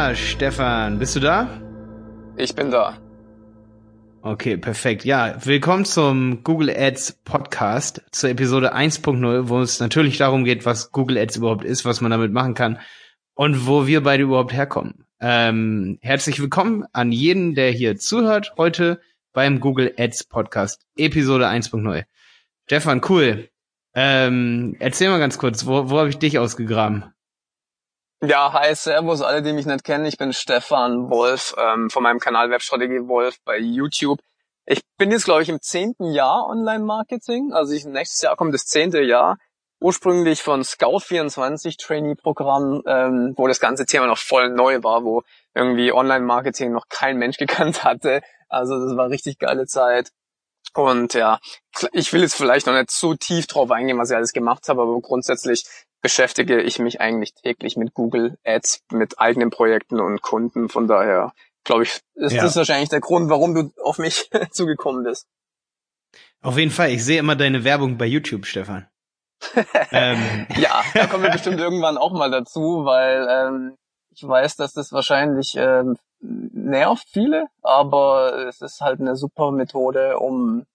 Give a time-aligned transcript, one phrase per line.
[0.00, 1.60] Ja, Stefan, bist du da?
[2.38, 2.96] Ich bin da.
[4.22, 5.04] Okay, perfekt.
[5.04, 10.90] Ja, willkommen zum Google Ads Podcast zur Episode 1.0, wo es natürlich darum geht, was
[10.90, 12.78] Google Ads überhaupt ist, was man damit machen kann
[13.34, 15.04] und wo wir beide überhaupt herkommen.
[15.20, 19.02] Ähm, herzlich willkommen an jeden, der hier zuhört heute
[19.34, 22.04] beim Google Ads Podcast, Episode 1.0.
[22.64, 23.50] Stefan, cool.
[23.94, 27.04] Ähm, erzähl mal ganz kurz, wo, wo habe ich dich ausgegraben?
[28.22, 30.04] Ja, hi, servus, alle, die mich nicht kennen.
[30.04, 34.18] Ich bin Stefan Wolf ähm, von meinem Kanal Webstrategie Wolf bei YouTube.
[34.66, 37.54] Ich bin jetzt, glaube ich, im zehnten Jahr Online-Marketing.
[37.54, 39.38] Also ich, nächstes Jahr kommt das zehnte Jahr.
[39.80, 45.22] Ursprünglich von Scout24 Trainee-Programm, ähm, wo das ganze Thema noch voll neu war, wo
[45.54, 48.20] irgendwie Online-Marketing noch kein Mensch gekannt hatte.
[48.50, 50.10] Also das war richtig geile Zeit.
[50.74, 51.40] Und ja,
[51.92, 54.82] ich will jetzt vielleicht noch nicht zu tief drauf eingehen, was ich alles gemacht habe,
[54.82, 55.64] aber grundsätzlich
[56.00, 60.68] beschäftige ich mich eigentlich täglich mit Google Ads, mit eigenen Projekten und Kunden.
[60.68, 61.32] Von daher
[61.64, 62.42] glaube ich, ist ja.
[62.42, 65.26] das wahrscheinlich der Grund, warum du auf mich zugekommen bist.
[66.42, 66.90] Auf jeden Fall.
[66.90, 68.88] Ich sehe immer deine Werbung bei YouTube, Stefan.
[69.90, 70.46] ähm.
[70.56, 73.76] Ja, da kommen wir bestimmt irgendwann auch mal dazu, weil ähm,
[74.10, 80.18] ich weiß, dass das wahrscheinlich ähm, nervt viele, aber es ist halt eine super Methode,
[80.18, 80.66] um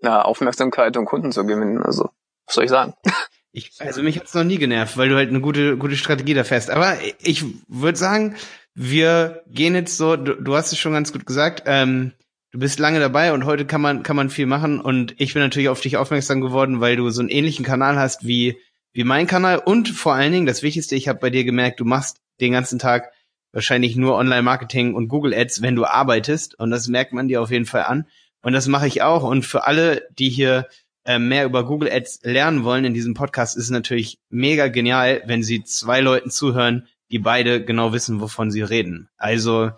[0.00, 1.82] ja, Aufmerksamkeit und Kunden zu gewinnen.
[1.82, 2.10] Also,
[2.46, 2.94] was soll ich sagen?
[3.56, 6.42] Ich, also mich hat's noch nie genervt, weil du halt eine gute, gute Strategie da
[6.42, 6.70] fährst.
[6.70, 8.34] Aber ich würde sagen,
[8.74, 12.14] wir gehen jetzt so, du, du, hast es schon ganz gut gesagt, ähm,
[12.50, 14.80] du bist lange dabei und heute kann man, kann man viel machen.
[14.80, 18.26] Und ich bin natürlich auf dich aufmerksam geworden, weil du so einen ähnlichen Kanal hast
[18.26, 18.58] wie,
[18.92, 19.58] wie mein Kanal.
[19.58, 22.80] Und vor allen Dingen, das Wichtigste, ich habe bei dir gemerkt, du machst den ganzen
[22.80, 23.12] Tag
[23.52, 26.58] wahrscheinlich nur Online-Marketing und Google Ads, wenn du arbeitest.
[26.58, 28.08] Und das merkt man dir auf jeden Fall an.
[28.42, 29.22] Und das mache ich auch.
[29.22, 30.66] Und für alle, die hier
[31.04, 35.22] äh, mehr über Google Ads lernen wollen in diesem Podcast, ist es natürlich mega genial,
[35.26, 39.08] wenn sie zwei Leuten zuhören, die beide genau wissen, wovon sie reden.
[39.16, 39.70] Also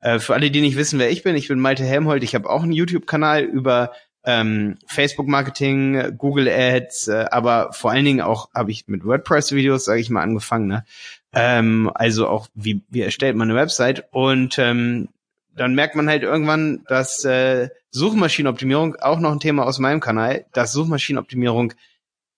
[0.00, 2.22] äh, für alle, die nicht wissen, wer ich bin, ich bin Malte Helmholt.
[2.22, 3.92] Ich habe auch einen YouTube-Kanal über
[4.24, 10.00] ähm, Facebook-Marketing, Google Ads, äh, aber vor allen Dingen auch habe ich mit WordPress-Videos, sage
[10.00, 10.66] ich mal, angefangen.
[10.66, 10.84] Ne?
[11.32, 14.04] Ähm, also auch, wie, wie erstellt man eine Website?
[14.12, 15.08] Und ähm,
[15.56, 20.46] dann merkt man halt irgendwann, dass äh, Suchmaschinenoptimierung auch noch ein Thema aus meinem Kanal,
[20.52, 21.74] dass Suchmaschinenoptimierung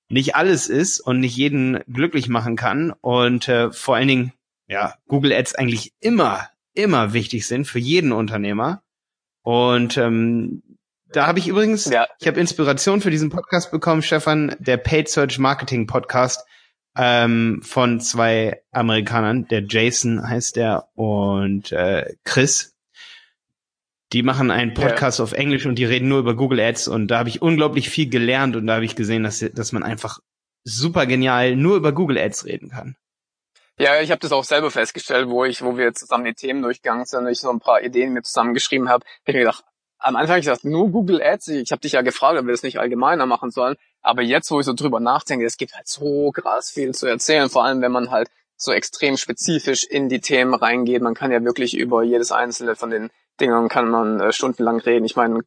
[0.09, 4.33] nicht alles ist und nicht jeden glücklich machen kann und äh, vor allen Dingen
[4.69, 8.83] ja Google Ads eigentlich immer immer wichtig sind für jeden Unternehmer
[9.43, 10.63] und ähm,
[11.09, 12.07] da habe ich übrigens ja.
[12.21, 16.47] ich habe Inspiration für diesen Podcast bekommen Stefan der Paid Search Marketing Podcast
[16.97, 22.76] ähm, von zwei Amerikanern der Jason heißt der und äh, Chris
[24.13, 25.25] die machen einen Podcast ja.
[25.25, 28.09] auf Englisch und die reden nur über Google Ads und da habe ich unglaublich viel
[28.09, 30.21] gelernt und da habe ich gesehen, dass, dass man einfach
[30.65, 32.97] super genial nur über Google Ads reden kann.
[33.79, 37.05] Ja, ich habe das auch selber festgestellt, wo ich, wo wir zusammen die Themen durchgegangen
[37.05, 39.05] sind und ich so ein paar Ideen mir zusammengeschrieben habe.
[39.25, 39.65] Ich mir gedacht,
[39.99, 41.49] am Anfang habe ich gesagt, nur Google Ads.
[41.49, 43.77] Ich habe dich ja gefragt, ob wir das nicht allgemeiner machen sollen.
[44.01, 47.51] Aber jetzt, wo ich so drüber nachdenke, es gibt halt so krass viel zu erzählen.
[47.51, 51.03] Vor allem, wenn man halt so extrem spezifisch in die Themen reingeht.
[51.03, 55.05] Man kann ja wirklich über jedes einzelne von den Dingern kann man äh, stundenlang reden.
[55.05, 55.41] Ich meine,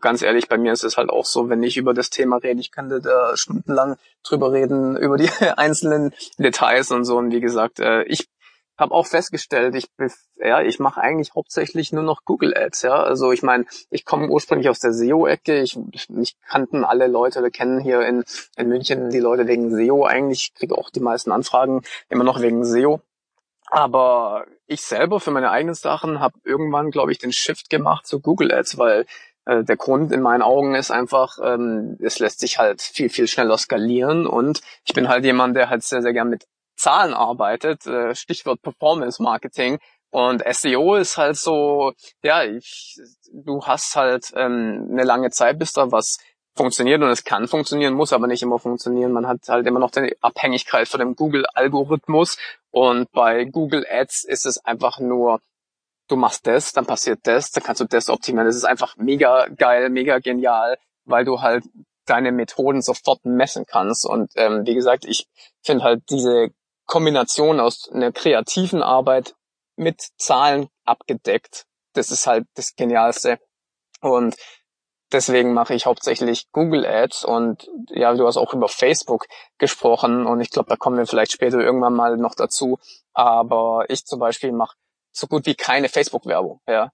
[0.00, 2.60] ganz ehrlich, bei mir ist es halt auch so, wenn ich über das Thema rede,
[2.60, 7.16] ich kann da stundenlang drüber reden, über die einzelnen Details und so.
[7.16, 8.28] Und wie gesagt, äh, ich
[8.76, 9.88] habe auch festgestellt, ich
[10.36, 13.02] ja, ich mache eigentlich hauptsächlich nur noch Google Ads, ja.
[13.02, 15.60] Also ich meine, ich komme ursprünglich aus der SEO-Ecke.
[15.60, 15.78] Ich,
[16.08, 18.24] mich kannten alle Leute, wir kennen hier in,
[18.56, 20.50] in München die Leute wegen SEO eigentlich.
[20.50, 23.00] Ich kriege auch die meisten Anfragen immer noch wegen SEO.
[23.66, 28.20] Aber ich selber für meine eigenen Sachen habe irgendwann, glaube ich, den Shift gemacht zu
[28.20, 29.06] Google Ads, weil
[29.46, 33.28] äh, der Grund in meinen Augen ist einfach, ähm, es lässt sich halt viel, viel
[33.28, 37.86] schneller skalieren und ich bin halt jemand, der halt sehr, sehr gern mit Zahlen arbeitet,
[37.86, 39.78] äh, Stichwort Performance Marketing.
[40.10, 42.96] Und SEO ist halt so, ja, ich,
[43.32, 46.18] du hast halt ähm, eine lange Zeit, bis da was
[46.56, 49.12] funktioniert und es kann funktionieren, muss aber nicht immer funktionieren.
[49.12, 52.38] Man hat halt immer noch die Abhängigkeit von dem Google-Algorithmus
[52.70, 55.40] und bei Google Ads ist es einfach nur,
[56.08, 58.46] du machst das, dann passiert das, dann kannst du das optimieren.
[58.46, 61.64] Das ist einfach mega geil, mega genial, weil du halt
[62.06, 64.06] deine Methoden sofort messen kannst.
[64.06, 65.26] Und ähm, wie gesagt, ich
[65.62, 66.50] finde halt diese
[66.86, 69.34] Kombination aus einer kreativen Arbeit
[69.76, 71.64] mit Zahlen abgedeckt,
[71.94, 73.38] das ist halt das Genialste.
[74.00, 74.36] Und
[75.12, 79.26] Deswegen mache ich hauptsächlich Google Ads und ja, du hast auch über Facebook
[79.58, 82.78] gesprochen und ich glaube, da kommen wir vielleicht später irgendwann mal noch dazu.
[83.12, 84.76] Aber ich zum Beispiel mache
[85.12, 86.90] so gut wie keine Facebook-Werbung, ja.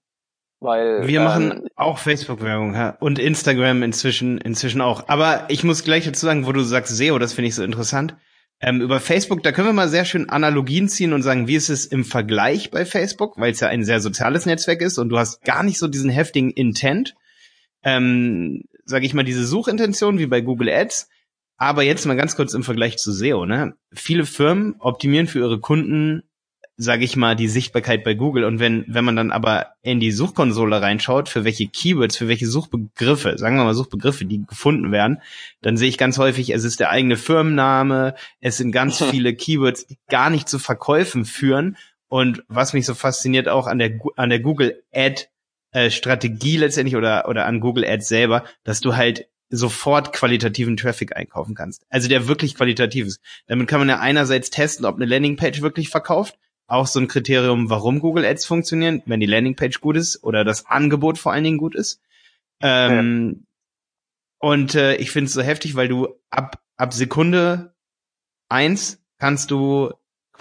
[0.59, 2.95] Weil, wir ähm, machen auch Facebook-Werbung ja.
[2.99, 5.07] und Instagram inzwischen inzwischen auch.
[5.07, 8.15] Aber ich muss gleich dazu sagen, wo du sagst SEO, das finde ich so interessant.
[8.59, 11.69] Ähm, über Facebook, da können wir mal sehr schön Analogien ziehen und sagen, wie ist
[11.69, 15.17] es im Vergleich bei Facebook, weil es ja ein sehr soziales Netzwerk ist und du
[15.17, 17.15] hast gar nicht so diesen heftigen Intent,
[17.83, 21.09] ähm, sage ich mal, diese Suchintention wie bei Google Ads.
[21.57, 23.45] Aber jetzt mal ganz kurz im Vergleich zu SEO.
[23.45, 23.75] Ne?
[23.93, 26.23] Viele Firmen optimieren für ihre Kunden
[26.81, 28.43] sage ich mal, die Sichtbarkeit bei Google.
[28.43, 32.47] Und wenn, wenn man dann aber in die Suchkonsole reinschaut, für welche Keywords, für welche
[32.47, 35.21] Suchbegriffe, sagen wir mal Suchbegriffe, die gefunden werden,
[35.61, 39.85] dann sehe ich ganz häufig, es ist der eigene Firmenname, es sind ganz viele Keywords,
[39.85, 41.77] die gar nicht zu Verkäufen führen.
[42.07, 45.27] Und was mich so fasziniert auch an der, an der Google Ad
[45.71, 51.15] äh, Strategie letztendlich oder, oder an Google Ads selber, dass du halt sofort qualitativen Traffic
[51.15, 51.85] einkaufen kannst.
[51.89, 53.21] Also der wirklich qualitativ ist.
[53.47, 56.37] Damit kann man ja einerseits testen, ob eine Landingpage wirklich verkauft
[56.71, 60.65] auch so ein Kriterium, warum Google Ads funktionieren, wenn die Landingpage gut ist oder das
[60.65, 62.01] Angebot vor allen Dingen gut ist.
[62.61, 64.47] Ähm, ja.
[64.49, 67.75] Und äh, ich finde es so heftig, weil du ab, ab Sekunde
[68.47, 69.91] eins kannst du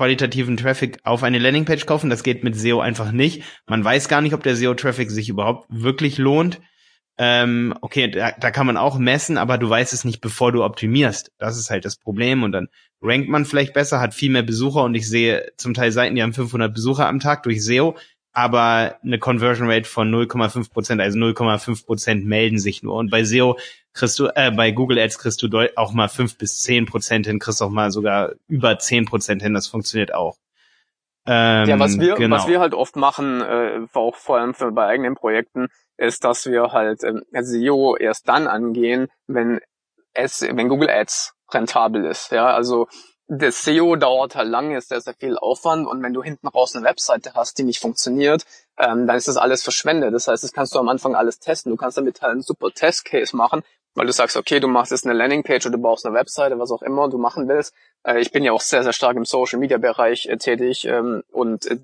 [0.01, 2.09] qualitativen Traffic auf eine Landingpage kaufen.
[2.09, 3.43] Das geht mit SEO einfach nicht.
[3.67, 6.59] Man weiß gar nicht, ob der SEO-Traffic sich überhaupt wirklich lohnt.
[7.19, 10.65] Ähm, okay, da, da kann man auch messen, aber du weißt es nicht, bevor du
[10.65, 11.33] optimierst.
[11.37, 12.43] Das ist halt das Problem.
[12.45, 12.69] Und dann
[13.03, 16.23] rankt man vielleicht besser, hat viel mehr Besucher und ich sehe zum Teil Seiten, die
[16.23, 17.95] haben 500 Besucher am Tag durch SEO,
[18.33, 22.95] aber eine Conversion Rate von 0,5 Prozent, also 0,5 Prozent melden sich nur.
[22.95, 23.59] Und bei SEO
[23.93, 27.39] kriegst du, äh, bei Google Ads kriegst du auch mal 5 bis 10 Prozent hin,
[27.39, 30.37] kriegst auch mal sogar über 10 Prozent hin, das funktioniert auch.
[31.27, 32.37] Ähm, ja, was wir, genau.
[32.37, 36.47] was wir halt oft machen, äh, auch vor allem für, bei eigenen Projekten, ist, dass
[36.47, 39.61] wir halt ähm, SEO erst dann angehen, wenn
[40.15, 42.33] es, wenn Google Ads rentabel ist.
[42.33, 42.87] Ja, also
[43.33, 46.75] das SEO dauert halt lange, ist sehr, sehr viel Aufwand und wenn du hinten raus
[46.75, 48.45] eine Webseite hast, die nicht funktioniert,
[48.77, 50.13] ähm, dann ist das alles verschwendet.
[50.13, 51.71] Das heißt, das kannst du am Anfang alles testen.
[51.71, 53.63] Du kannst damit halt einen super Testcase machen
[53.95, 56.71] weil du sagst, okay, du machst jetzt eine Landingpage oder du baust eine Webseite, was
[56.71, 57.75] auch immer du machen willst.
[58.05, 61.79] Äh, ich bin ja auch sehr, sehr stark im Social-Media-Bereich äh, tätig ähm, und äh,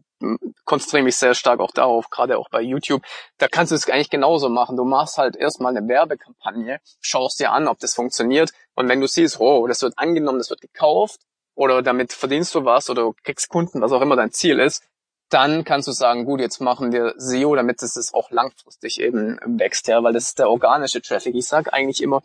[0.65, 3.03] konzentriere mich sehr stark auch darauf, gerade auch bei YouTube.
[3.39, 4.77] Da kannst du es eigentlich genauso machen.
[4.77, 9.09] Du machst halt erstmal eine Werbekampagne, schaust dir an, ob das funktioniert und wenn du
[9.09, 11.21] siehst, oh, das wird angenommen, das wird gekauft
[11.57, 14.85] oder damit verdienst du was oder kriegst Kunden, was auch immer dein Ziel ist,
[15.29, 19.89] dann kannst du sagen, gut, jetzt machen wir SEO, damit es auch langfristig eben wächst,
[19.89, 21.35] ja, weil das ist der organische Traffic.
[21.35, 22.23] Ich sage eigentlich immer,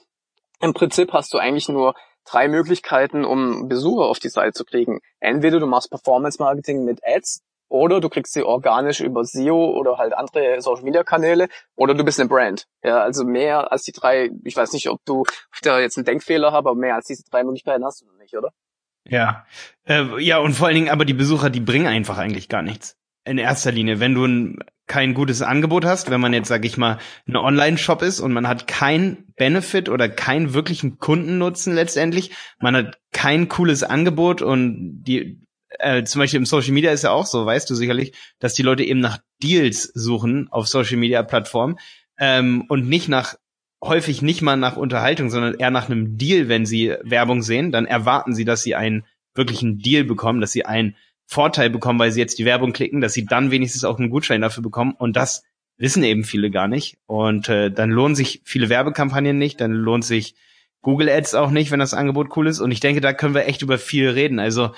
[0.60, 1.96] im Prinzip hast du eigentlich nur
[2.26, 5.00] drei Möglichkeiten, um Besucher auf die Seite zu kriegen.
[5.20, 9.98] Entweder du machst Performance Marketing mit Ads oder du kriegst sie organisch über SEO oder
[9.98, 12.68] halt andere Social Media Kanäle oder du bist eine Brand.
[12.84, 15.24] Ja, also mehr als die drei, ich weiß nicht, ob du
[15.64, 18.36] da jetzt einen Denkfehler hast, aber mehr als diese drei Möglichkeiten hast du noch nicht,
[18.38, 18.52] oder?
[19.12, 19.46] Ja.
[19.86, 22.98] Äh, ja, und vor allen Dingen aber die Besucher, die bringen einfach eigentlich gar nichts.
[23.26, 26.78] In erster Linie, wenn du ein, kein gutes Angebot hast, wenn man jetzt, sag ich
[26.78, 26.98] mal,
[27.28, 33.00] ein Online-Shop ist und man hat kein Benefit oder keinen wirklichen Kundennutzen letztendlich, man hat
[33.12, 35.42] kein cooles Angebot und die,
[35.80, 38.64] äh, zum Beispiel im Social Media ist ja auch so, weißt du sicherlich, dass die
[38.64, 41.78] Leute eben nach Deals suchen auf Social Media Plattformen
[42.18, 43.36] ähm, und nicht nach
[43.84, 47.86] häufig nicht mal nach Unterhaltung, sondern eher nach einem Deal, wenn sie Werbung sehen, dann
[47.86, 50.96] erwarten sie, dass sie einen wirklichen Deal bekommen, dass sie einen
[51.26, 54.42] Vorteil bekommen, weil sie jetzt die Werbung klicken, dass sie dann wenigstens auch einen Gutschein
[54.42, 54.94] dafür bekommen.
[54.98, 55.44] Und das
[55.78, 56.98] wissen eben viele gar nicht.
[57.08, 60.36] Und äh, dann lohnen sich viele Werbekampagnen nicht, dann lohnt sich
[60.82, 62.60] Google Ads auch nicht, wenn das Angebot cool ist.
[62.60, 64.40] Und ich denke, da können wir echt über viel reden.
[64.40, 64.72] Also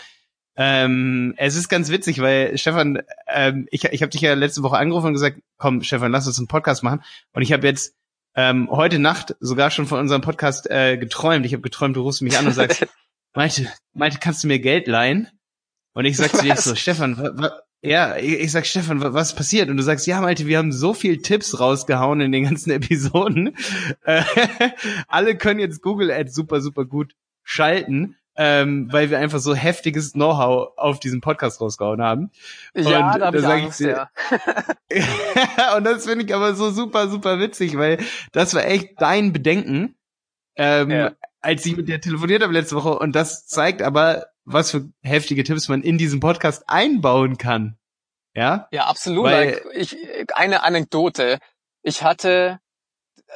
[0.55, 4.77] ähm, es ist ganz witzig, weil Stefan, ähm, ich, ich habe dich ja letzte Woche
[4.77, 7.01] angerufen und gesagt, komm Stefan, lass uns einen Podcast machen.
[7.33, 7.95] Und ich habe jetzt
[8.35, 11.45] ähm, heute Nacht sogar schon von unserem Podcast äh, geträumt.
[11.45, 12.85] Ich habe geträumt, du rufst mich an und sagst,
[13.33, 15.27] Malte, Malte, kannst du mir Geld leihen?
[15.93, 17.49] Und ich sag zu dir so, Stefan,
[17.81, 19.69] ja, ich, ich sag, Stefan, was passiert?
[19.69, 23.55] Und du sagst, ja, Malte, wir haben so viel Tipps rausgehauen in den ganzen Episoden.
[24.03, 24.23] Äh,
[25.07, 27.13] alle können jetzt Google Ads super, super gut
[27.43, 32.31] schalten ähm, weil wir einfach so heftiges Know-how auf diesem Podcast rausgehauen haben.
[32.75, 34.09] Ja, und da, da sag ich dir,
[34.89, 35.75] ja.
[35.77, 37.99] und das finde ich aber so super, super witzig, weil
[38.31, 39.95] das war echt dein Bedenken,
[40.55, 41.11] ähm, ja.
[41.41, 42.97] als ich mit dir telefoniert habe letzte Woche.
[42.97, 47.77] Und das zeigt aber, was für heftige Tipps man in diesem Podcast einbauen kann.
[48.35, 48.67] Ja?
[48.71, 49.25] Ja, absolut.
[49.25, 49.95] Weil, ich,
[50.33, 51.39] eine Anekdote.
[51.83, 52.59] Ich hatte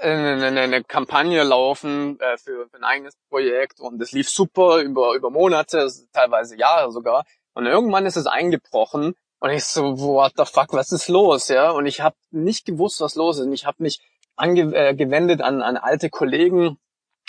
[0.01, 5.13] eine, eine, Kampagne laufen äh, für, für ein eigenes Projekt und es lief super über,
[5.13, 7.25] über Monate, teilweise Jahre sogar.
[7.53, 11.47] Und irgendwann ist es eingebrochen und ich so, what the fuck, was ist los?
[11.47, 13.45] Ja, und ich habe nicht gewusst, was los ist.
[13.45, 13.99] Und ich habe mich
[14.35, 16.77] angewendet äh, an, an alte Kollegen,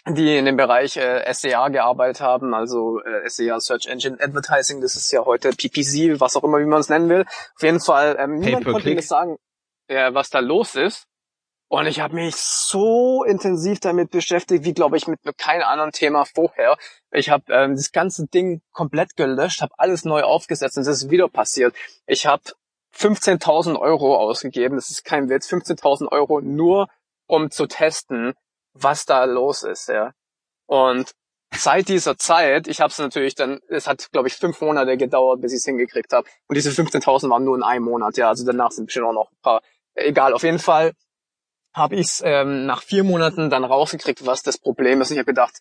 [0.06, 4.96] die in dem Bereich äh, SEA gearbeitet haben, also äh, SEA Search Engine Advertising, das
[4.96, 7.24] ist ja heute PPC, was auch immer, wie man es nennen will.
[7.56, 9.36] Auf jeden Fall, ähm, niemand konnte mir sagen,
[9.88, 11.07] äh, was da los ist.
[11.68, 16.24] Und ich habe mich so intensiv damit beschäftigt, wie glaube ich mit keinem anderen Thema
[16.24, 16.78] vorher.
[17.10, 21.10] Ich habe ähm, das ganze Ding komplett gelöscht, habe alles neu aufgesetzt und es ist
[21.10, 21.74] wieder passiert.
[22.06, 22.42] Ich habe
[22.96, 26.88] 15.000 Euro ausgegeben, das ist kein Witz, 15.000 Euro nur
[27.26, 28.32] um zu testen,
[28.72, 29.90] was da los ist.
[29.90, 30.12] Ja.
[30.66, 31.12] Und
[31.54, 35.42] seit dieser Zeit, ich habe es natürlich dann, es hat glaube ich fünf Monate gedauert,
[35.42, 36.26] bis ich es hingekriegt habe.
[36.46, 38.16] Und diese 15.000 waren nur in einem Monat.
[38.16, 39.60] Ja, also danach sind bestimmt auch noch ein paar.
[39.94, 40.94] Egal, auf jeden Fall
[41.78, 45.10] habe ich es ähm, nach vier Monaten dann rausgekriegt, was das Problem ist.
[45.10, 45.60] Ich habe gedacht,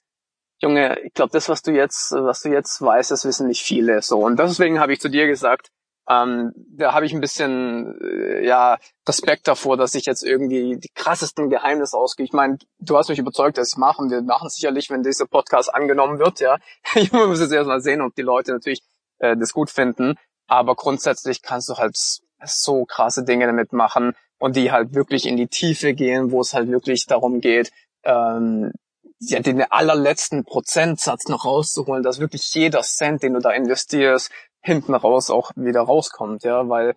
[0.59, 4.01] Junge, ich glaube, das, was du jetzt, was du jetzt weißt, das wissen nicht viele.
[4.01, 5.69] So und deswegen habe ich zu dir gesagt,
[6.09, 10.89] ähm, da habe ich ein bisschen äh, ja Respekt davor, dass ich jetzt irgendwie die
[10.95, 12.25] krassesten Geheimnisse ausgehe.
[12.25, 14.01] Ich meine, du hast mich überzeugt, dass ich mache.
[14.01, 16.39] Und wir machen sicherlich, wenn dieser Podcast angenommen wird.
[16.39, 16.57] Ja,
[16.95, 18.81] ich muss jetzt erst mal sehen, ob die Leute natürlich
[19.19, 20.15] äh, das gut finden.
[20.47, 21.97] Aber grundsätzlich kannst du halt
[22.45, 26.53] so krasse Dinge damit machen und die halt wirklich in die Tiefe gehen, wo es
[26.53, 27.71] halt wirklich darum geht,
[28.03, 28.71] ähm,
[29.19, 34.93] ja, den allerletzten Prozentsatz noch rauszuholen, dass wirklich jeder Cent, den du da investierst, hinten
[34.93, 36.95] raus auch wieder rauskommt, ja, weil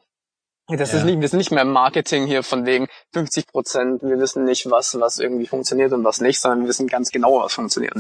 [0.68, 0.98] das ja.
[0.98, 4.44] ist nicht, wir sind nicht mehr im Marketing hier von wegen 50 Prozent, wir wissen
[4.44, 7.94] nicht, was, was irgendwie funktioniert und was nicht, sondern wir wissen ganz genau, was funktioniert.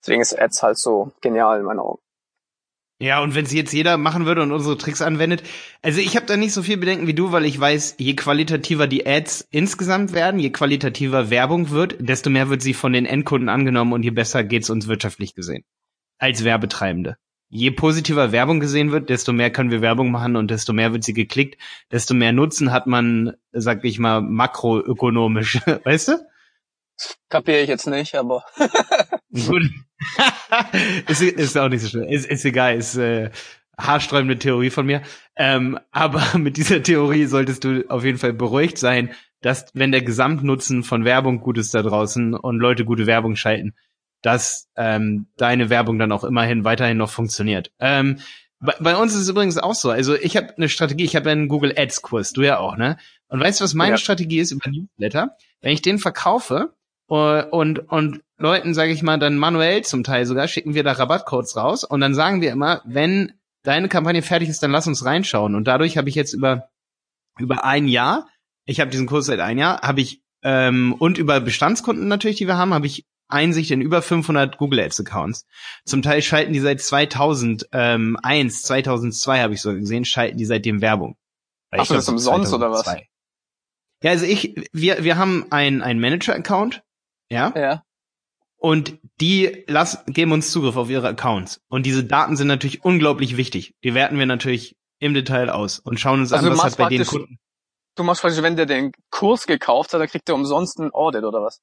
[0.00, 2.00] deswegen ist Ads halt so genial in meinen Augen.
[3.02, 5.42] Ja, und wenn es jetzt jeder machen würde und unsere Tricks anwendet,
[5.80, 8.86] also ich habe da nicht so viel Bedenken wie du, weil ich weiß, je qualitativer
[8.86, 13.48] die Ads insgesamt werden, je qualitativer Werbung wird, desto mehr wird sie von den Endkunden
[13.48, 15.64] angenommen und je besser geht's uns wirtschaftlich gesehen.
[16.18, 17.16] Als Werbetreibende.
[17.48, 21.02] Je positiver Werbung gesehen wird, desto mehr können wir Werbung machen und desto mehr wird
[21.02, 21.58] sie geklickt,
[21.90, 26.12] desto mehr Nutzen hat man, sag ich mal, makroökonomisch, weißt du?
[27.30, 28.44] Kapiere ich jetzt nicht, aber.
[29.32, 29.70] Gut.
[31.08, 32.08] ist, ist auch nicht so schlimm.
[32.08, 33.30] Ist, ist egal, ist äh,
[33.78, 35.02] haarsträubende Theorie von mir.
[35.36, 39.10] Ähm, aber mit dieser Theorie solltest du auf jeden Fall beruhigt sein,
[39.40, 43.74] dass wenn der Gesamtnutzen von Werbung gut ist da draußen und Leute gute Werbung schalten,
[44.22, 47.72] dass ähm, deine Werbung dann auch immerhin weiterhin noch funktioniert.
[47.78, 48.18] Ähm,
[48.60, 49.90] bei, bei uns ist es übrigens auch so.
[49.90, 52.98] Also ich habe eine Strategie, ich habe einen Google Ads Kurs, du ja auch, ne?
[53.28, 53.96] Und weißt du, was meine ja.
[53.96, 55.36] Strategie ist über Newsletter?
[55.62, 56.74] Wenn ich den verkaufe,
[57.18, 61.56] und, und Leuten, sage ich mal, dann manuell zum Teil sogar, schicken wir da Rabattcodes
[61.56, 63.32] raus und dann sagen wir immer, wenn
[63.64, 65.54] deine Kampagne fertig ist, dann lass uns reinschauen.
[65.54, 66.68] Und dadurch habe ich jetzt über,
[67.38, 68.28] über ein Jahr,
[68.64, 72.46] ich habe diesen Kurs seit ein Jahr, habe ich, ähm, und über Bestandskunden natürlich, die
[72.46, 75.46] wir haben, habe ich Einsicht in über 500 Google Ads Accounts.
[75.84, 81.16] Zum Teil schalten die seit 2001, 2002 habe ich so gesehen, schalten die seitdem Werbung.
[81.72, 82.56] Ach, das ist umsonst 2002.
[82.56, 82.86] oder was?
[84.02, 86.82] Ja, also ich, wir, wir haben ein, ein Manager-Account,
[87.30, 87.52] ja?
[87.56, 87.82] Ja.
[88.56, 91.62] Und die lassen, geben uns Zugriff auf ihre Accounts.
[91.68, 93.74] Und diese Daten sind natürlich unglaublich wichtig.
[93.82, 96.88] Die werten wir natürlich im Detail aus und schauen uns also an, was hat bei
[96.90, 97.38] den Kunden.
[97.96, 101.24] Du machst praktisch, wenn der den Kurs gekauft hat, dann kriegt er umsonst ein Audit
[101.24, 101.60] oder was?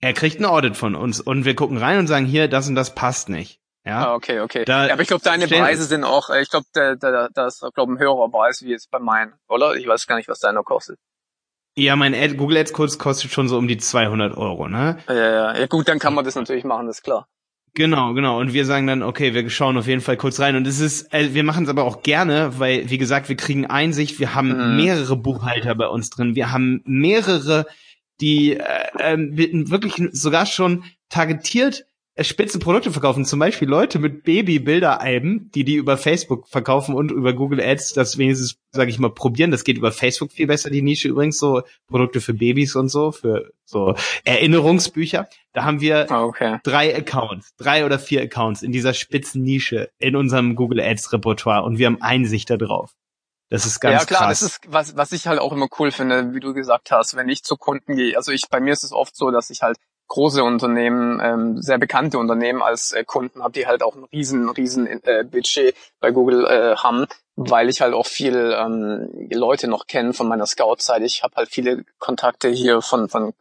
[0.00, 2.74] Er kriegt ein Audit von uns und wir gucken rein und sagen, hier, das und
[2.74, 3.60] das passt nicht.
[3.86, 4.64] Ja, ah, okay, okay.
[4.64, 7.60] Da ja, aber ich glaube, deine Preise sind auch, äh, ich glaube, da, da, das
[7.60, 9.74] ist, glaube ein höherer Preis wie jetzt bei meinen, oder?
[9.74, 10.98] Ich weiß gar nicht, was deiner kostet.
[11.76, 14.98] Ja, mein Ad, Google Ads Kurs kostet schon so um die 200 Euro, ne?
[15.08, 17.26] Ja, ja, ja, gut, dann kann man das natürlich machen, das ist klar.
[17.76, 18.38] Genau, genau.
[18.38, 20.54] Und wir sagen dann, okay, wir schauen auf jeden Fall kurz rein.
[20.54, 23.66] Und es ist, äh, wir machen es aber auch gerne, weil, wie gesagt, wir kriegen
[23.66, 24.20] Einsicht.
[24.20, 24.76] Wir haben mhm.
[24.76, 26.36] mehrere Buchhalter bei uns drin.
[26.36, 27.66] Wir haben mehrere,
[28.20, 31.84] die äh, äh, wirklich sogar schon targetiert
[32.20, 37.60] Spitzenprodukte verkaufen, zum Beispiel Leute mit Baby-Bilderalben, die die über Facebook verkaufen und über Google
[37.60, 39.50] Ads, das wenigstens, sage ich mal, probieren.
[39.50, 43.10] Das geht über Facebook viel besser, die Nische übrigens, so Produkte für Babys und so,
[43.10, 45.28] für so Erinnerungsbücher.
[45.52, 46.58] Da haben wir ah, okay.
[46.62, 51.78] drei Accounts, drei oder vier Accounts in dieser Spitzennische in unserem Google Ads Repertoire und
[51.78, 52.94] wir haben Einsicht darauf.
[53.50, 54.40] Das ist ganz Ja klar, krass.
[54.40, 57.28] das ist was was ich halt auch immer cool finde, wie du gesagt hast, wenn
[57.28, 58.16] ich zu Kunden gehe.
[58.16, 59.78] Also ich bei mir ist es oft so, dass ich halt
[60.08, 64.48] große Unternehmen, ähm, sehr bekannte Unternehmen als äh, Kunden habe, die halt auch ein riesen,
[64.48, 67.06] riesen äh, Budget bei Google äh, haben,
[67.36, 71.02] weil ich halt auch viel ähm, Leute noch kenne von meiner Scout-Zeit.
[71.02, 73.32] Ich habe halt viele Kontakte hier von, von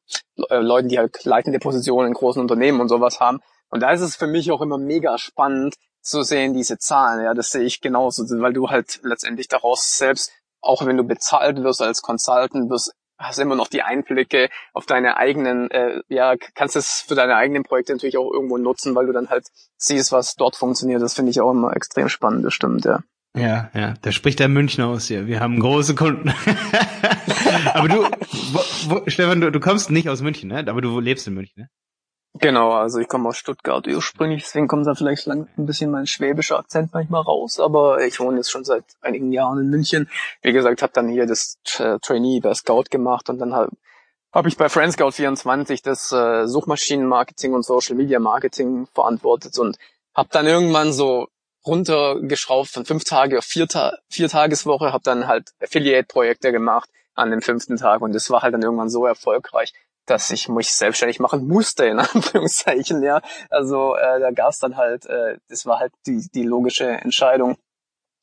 [0.49, 3.41] äh, Leuten, die halt leitende Positionen in großen Unternehmen und sowas haben.
[3.69, 7.23] Und da ist es für mich auch immer mega spannend zu sehen, diese Zahlen.
[7.23, 10.31] Ja, das sehe ich genauso, weil du halt letztendlich daraus selbst
[10.63, 15.17] auch wenn du bezahlt wirst als Consultant, wirst hast immer noch die Einblicke auf deine
[15.17, 19.13] eigenen, äh, ja, kannst es für deine eigenen Projekte natürlich auch irgendwo nutzen, weil du
[19.13, 21.01] dann halt siehst, was dort funktioniert.
[21.01, 22.99] Das finde ich auch immer extrem spannend, das stimmt, ja.
[23.35, 25.25] Ja, ja, da spricht der Münchner aus hier.
[25.25, 26.29] Wir haben große Kunden.
[27.73, 30.63] aber du, wo, wo, Stefan, du, du kommst nicht aus München, ne?
[30.67, 31.69] Aber du lebst in München, ne?
[32.39, 36.07] Genau, also ich komme aus Stuttgart ursprünglich, deswegen kommt da vielleicht lang ein bisschen mein
[36.07, 40.09] schwäbischer Akzent manchmal raus, aber ich wohne jetzt schon seit einigen Jahren in München.
[40.41, 44.65] Wie gesagt, habe dann hier das Trainee bei Scout gemacht und dann habe ich bei
[44.65, 49.77] Friendscout24 das äh, Suchmaschinenmarketing und Social Media Marketing verantwortet und
[50.15, 51.27] habe dann irgendwann so
[51.67, 57.29] runtergeschraubt von fünf Tage auf vier, Ta vier Tageswoche, habe dann halt Affiliate-Projekte gemacht an
[57.29, 59.71] dem fünften Tag und das war halt dann irgendwann so erfolgreich,
[60.05, 63.21] dass ich mich selbstständig machen musste, in Anführungszeichen, ja.
[63.49, 67.57] Also äh, da gab's dann halt, äh, das war halt die, die logische Entscheidung.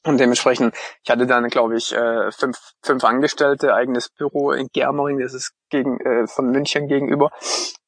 [0.04, 5.18] Und dementsprechend, ich hatte dann, glaube ich, äh, fünf, fünf Angestellte, eigenes Büro in Germering,
[5.18, 7.30] das ist gegen, äh, von München gegenüber,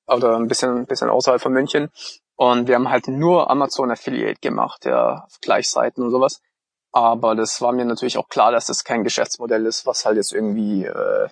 [0.07, 1.91] oder ein bisschen, ein bisschen außerhalb von München.
[2.37, 6.41] Und wir haben halt nur Amazon Affiliate gemacht, ja, Gleichseiten und sowas.
[6.93, 10.33] Aber das war mir natürlich auch klar, dass das kein Geschäftsmodell ist, was halt jetzt
[10.33, 11.29] irgendwie äh,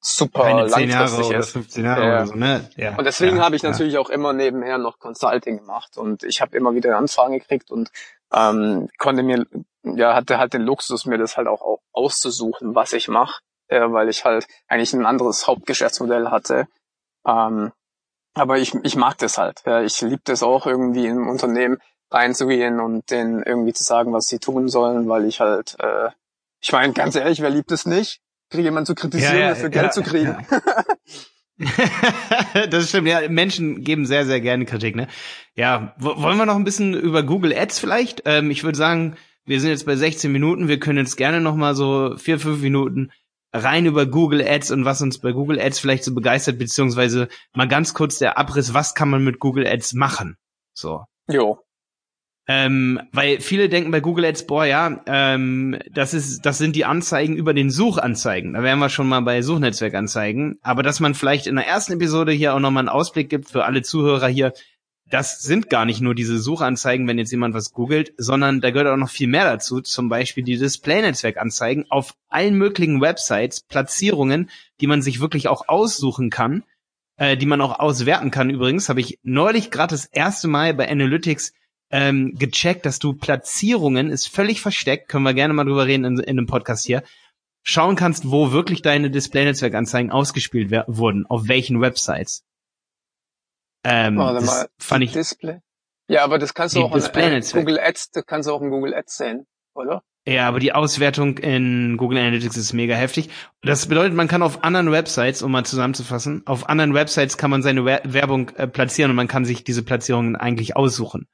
[0.00, 1.26] super Keine langfristig 10 Jahre ist.
[1.26, 2.08] Oder 15 Jahre ja.
[2.08, 2.70] oder so, ne?
[2.76, 2.96] Ja.
[2.96, 3.70] Und deswegen ja, habe ich ja.
[3.70, 7.90] natürlich auch immer nebenher noch Consulting gemacht und ich habe immer wieder Anfragen gekriegt und
[8.32, 9.46] ähm, konnte mir,
[9.82, 14.08] ja, hatte halt den Luxus, mir das halt auch auszusuchen, was ich mache, äh, weil
[14.08, 16.68] ich halt eigentlich ein anderes Hauptgeschäftsmodell hatte.
[17.26, 17.72] Ähm,
[18.34, 19.62] aber ich, ich mag das halt.
[19.64, 19.82] Ja.
[19.82, 21.78] Ich liebe das auch irgendwie im Unternehmen
[22.10, 26.10] reinzugehen und denen irgendwie zu sagen, was sie tun sollen, weil ich halt, äh,
[26.60, 28.20] ich meine, ganz ehrlich, wer liebt es nicht?
[28.52, 30.36] Jemanden zu kritisieren, ja, ja, dafür Geld zu kriegen.
[32.70, 35.08] das stimmt, ja, Menschen geben sehr, sehr gerne Kritik, ne?
[35.54, 38.22] Ja, wollen wir noch ein bisschen über Google Ads vielleicht?
[38.26, 41.54] Ähm, ich würde sagen, wir sind jetzt bei 16 Minuten, wir können jetzt gerne noch
[41.54, 43.10] mal so vier, fünf Minuten
[43.52, 47.68] rein über Google Ads und was uns bei Google Ads vielleicht so begeistert, beziehungsweise mal
[47.68, 50.36] ganz kurz der Abriss, was kann man mit Google Ads machen?
[50.74, 51.04] So.
[51.28, 51.65] Jo.
[52.48, 56.84] Ähm, weil viele denken bei Google Ads, boah, ja, ähm, das ist, das sind die
[56.84, 58.52] Anzeigen über den Suchanzeigen.
[58.54, 60.58] Da wären wir schon mal bei Suchnetzwerkanzeigen.
[60.62, 63.64] Aber dass man vielleicht in der ersten Episode hier auch nochmal einen Ausblick gibt für
[63.64, 64.52] alle Zuhörer hier,
[65.08, 68.88] das sind gar nicht nur diese Suchanzeigen, wenn jetzt jemand was googelt, sondern da gehört
[68.88, 69.80] auch noch viel mehr dazu.
[69.80, 74.50] Zum Beispiel die Display-Netzwerkanzeigen auf allen möglichen Websites, Platzierungen,
[74.80, 76.64] die man sich wirklich auch aussuchen kann,
[77.18, 78.50] äh, die man auch auswerten kann.
[78.50, 81.52] Übrigens habe ich neulich gerade das erste Mal bei Analytics
[81.90, 86.18] ähm, gecheckt, dass du Platzierungen ist völlig versteckt, können wir gerne mal drüber reden in,
[86.18, 87.02] in einem Podcast hier,
[87.62, 92.44] schauen kannst, wo wirklich deine Display-Netzwerkanzeigen ausgespielt wurden, auf welchen Websites.
[93.84, 95.60] Ähm, Warte das mal, fand ich Display.
[96.08, 98.94] Ja, aber das kannst du auch in Google Ads, das kannst du auch in Google
[98.94, 100.02] Ads sehen, oder?
[100.28, 103.30] Ja, aber die Auswertung in Google Analytics ist mega heftig.
[103.62, 107.62] Das bedeutet, man kann auf anderen Websites, um mal zusammenzufassen, auf anderen Websites kann man
[107.62, 111.28] seine Werbung äh, platzieren und man kann sich diese Platzierungen eigentlich aussuchen.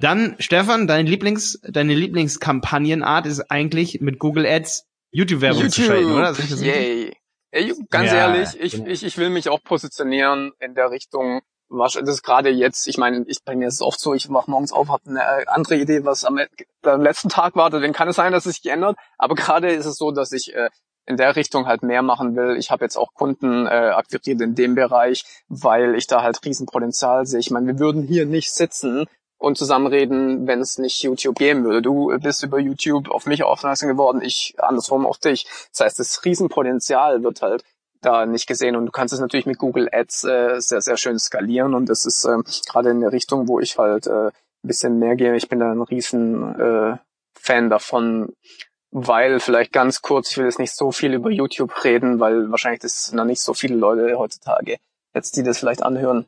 [0.00, 5.74] Dann, Stefan, dein Lieblings, deine Lieblingskampagnenart ist eigentlich mit Google Ads YouTube-Werbung YouTube.
[5.74, 6.32] zu schalten, oder?
[6.32, 7.16] Yay.
[7.52, 8.86] Ey, ganz ja, ehrlich, ich, genau.
[8.86, 12.96] ich, ich will mich auch positionieren in der Richtung, was das ist gerade jetzt, ich
[12.96, 15.46] meine, ich, bei mir ist es oft so, ich wach morgens auf, habe eine äh,
[15.46, 16.38] andere Idee, was am,
[16.82, 19.86] am letzten Tag war, dann kann es sein, dass es sich geändert, aber gerade ist
[19.86, 20.70] es so, dass ich äh,
[21.06, 22.56] in der Richtung halt mehr machen will.
[22.56, 27.26] Ich habe jetzt auch Kunden äh, akquiriert in dem Bereich, weil ich da halt Riesenpotenzial
[27.26, 27.40] sehe.
[27.40, 29.06] Ich meine, wir würden hier nicht sitzen
[29.40, 31.80] und zusammenreden, wenn es nicht YouTube geben würde.
[31.80, 35.46] Du bist über YouTube auf mich aufmerksam geworden, ich andersrum auf dich.
[35.72, 37.64] Das heißt, das Riesenpotenzial wird halt
[38.02, 41.18] da nicht gesehen und du kannst es natürlich mit Google Ads äh, sehr, sehr schön
[41.18, 42.36] skalieren und das ist äh,
[42.70, 45.34] gerade in der Richtung, wo ich halt äh, ein bisschen mehr gehe.
[45.36, 46.96] Ich bin da ein riesen äh,
[47.34, 48.34] Fan davon,
[48.90, 52.80] weil vielleicht ganz kurz, ich will jetzt nicht so viel über YouTube reden, weil wahrscheinlich
[52.80, 54.76] das noch nicht so viele Leute heutzutage
[55.14, 56.26] jetzt, die das vielleicht anhören,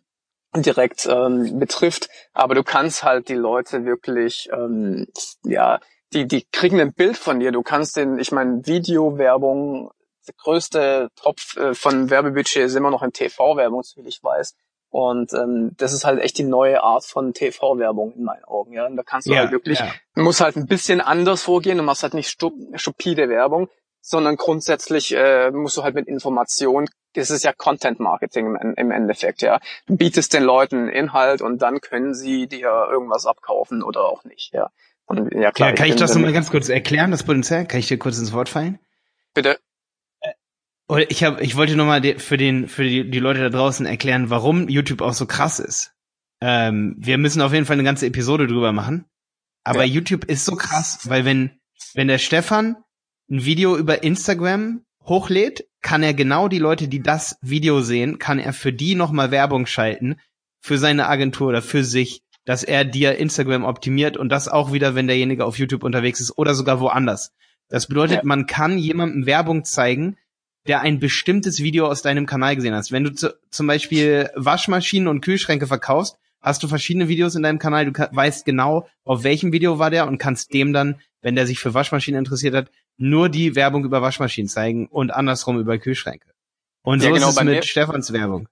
[0.55, 2.09] direkt ähm, betrifft.
[2.33, 5.07] Aber du kannst halt die Leute wirklich, ähm,
[5.45, 5.81] ja,
[6.13, 7.53] die, die kriegen ein Bild von dir.
[7.53, 9.91] Du kannst den, ich meine, Videowerbung,
[10.27, 14.55] der größte Tropf äh, von Werbebudget ist immer noch in TV-Werbung, so wie ich weiß.
[14.91, 18.75] Und ähm, das ist halt echt die neue Art von TV-Werbung in meinen Augen.
[18.75, 19.91] Ja, und da kannst du ja, halt wirklich, ja.
[20.15, 21.79] musst halt ein bisschen anders vorgehen.
[21.79, 23.71] Du machst halt nicht stupide Werbung,
[24.03, 29.43] sondern grundsätzlich äh, musst du halt mit Information das ist ja Content Marketing im, Endeffekt,
[29.43, 29.61] ja.
[29.87, 34.53] Du bietest den Leuten Inhalt und dann können sie dir irgendwas abkaufen oder auch nicht,
[34.53, 34.71] ja.
[35.05, 35.71] Und, ja, klar.
[35.71, 37.67] Ja, kann ich, ich das nochmal ganz kurz erklären, das Potenzial?
[37.67, 38.79] Kann ich dir kurz ins Wort fallen?
[39.35, 39.59] Bitte.
[40.21, 44.31] Äh, ich habe, ich wollte nochmal für den, für die, die Leute da draußen erklären,
[44.31, 45.93] warum YouTube auch so krass ist.
[46.41, 49.07] Ähm, wir müssen auf jeden Fall eine ganze Episode drüber machen.
[49.65, 49.95] Aber ja.
[49.95, 51.61] YouTube ist so krass, weil wenn,
[51.95, 52.77] wenn der Stefan
[53.31, 58.39] ein Video über Instagram hochlädt, kann er genau die Leute, die das Video sehen, kann
[58.39, 60.17] er für die nochmal Werbung schalten,
[60.61, 64.95] für seine Agentur oder für sich, dass er dir Instagram optimiert und das auch wieder,
[64.95, 67.33] wenn derjenige auf YouTube unterwegs ist oder sogar woanders.
[67.69, 68.23] Das bedeutet, ja.
[68.25, 70.17] man kann jemandem Werbung zeigen,
[70.67, 72.93] der ein bestimmtes Video aus deinem Kanal gesehen hast.
[72.93, 77.59] Wenn du zu, zum Beispiel Waschmaschinen und Kühlschränke verkaufst, hast du verschiedene Videos in deinem
[77.59, 81.47] Kanal, du weißt genau, auf welchem Video war der und kannst dem dann, wenn der
[81.47, 86.33] sich für Waschmaschinen interessiert hat, nur die Werbung über Waschmaschinen zeigen und andersrum über Kühlschränke.
[86.83, 88.49] Und so ja, genau, ist es mit Stefans Werbung.